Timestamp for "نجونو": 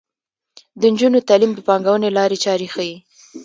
0.93-1.19